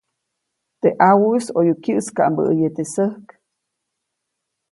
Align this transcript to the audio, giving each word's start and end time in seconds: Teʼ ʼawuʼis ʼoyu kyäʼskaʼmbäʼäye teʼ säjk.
Teʼ 0.81 0.95
ʼawuʼis 0.99 1.47
ʼoyu 1.55 1.73
kyäʼskaʼmbäʼäye 1.83 2.67
teʼ 2.75 2.89
säjk. 2.93 3.25